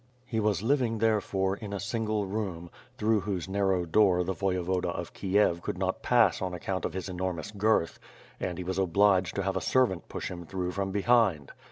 He 0.25 0.39
was 0.39 0.63
living 0.63 0.97
therefore, 0.97 1.55
in 1.57 1.73
a 1.73 1.79
single 1.79 2.25
room, 2.25 2.71
through 2.97 3.19
whose 3.19 3.47
narrow 3.47 3.85
door 3.85 4.23
the 4.23 4.33
Voyevoda 4.33 4.89
of 4.89 5.13
Kiev 5.13 5.61
could 5.61 5.77
not 5.77 6.01
pass 6.01 6.41
on 6.41 6.55
account 6.55 6.85
of 6.85 6.93
his 6.93 7.07
enormous 7.07 7.51
girth 7.51 7.99
and 8.39 8.57
he 8.57 8.63
was 8.63 8.79
obliged 8.79 9.35
to 9.35 9.43
have 9.43 9.55
a 9.55 9.61
servant 9.61 10.09
push 10.09 10.31
him 10.31 10.47
through 10.47 10.71
from 10.71 10.91
behind. 10.91 11.51